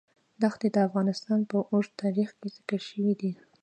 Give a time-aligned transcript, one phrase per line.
[0.41, 3.31] دښتې د افغانستان په اوږده تاریخ کې ذکر شوی دی.